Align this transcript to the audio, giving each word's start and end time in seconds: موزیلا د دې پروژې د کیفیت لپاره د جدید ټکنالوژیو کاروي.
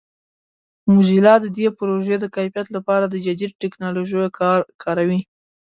موزیلا 0.91 1.35
د 1.41 1.45
دې 1.57 1.67
پروژې 1.77 2.15
د 2.19 2.25
کیفیت 2.35 2.67
لپاره 2.75 3.05
د 3.07 3.15
جدید 3.25 3.51
ټکنالوژیو 3.61 4.33
کاروي. 4.83 5.21